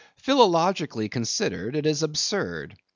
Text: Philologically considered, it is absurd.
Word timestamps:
Philologically 0.17 1.07
considered, 1.09 1.75
it 1.75 1.85
is 1.85 2.01
absurd. 2.01 2.75